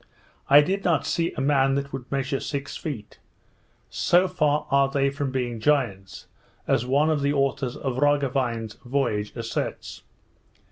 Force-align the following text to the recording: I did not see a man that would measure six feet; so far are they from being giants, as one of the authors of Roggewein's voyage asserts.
I 0.49 0.61
did 0.61 0.83
not 0.83 1.05
see 1.05 1.31
a 1.33 1.41
man 1.41 1.75
that 1.75 1.93
would 1.93 2.11
measure 2.11 2.39
six 2.39 2.75
feet; 2.75 3.19
so 3.91 4.27
far 4.27 4.65
are 4.71 4.89
they 4.89 5.11
from 5.11 5.29
being 5.29 5.59
giants, 5.59 6.25
as 6.67 6.87
one 6.87 7.11
of 7.11 7.21
the 7.21 7.33
authors 7.33 7.77
of 7.77 7.97
Roggewein's 7.99 8.77
voyage 8.83 9.31
asserts. 9.35 10.01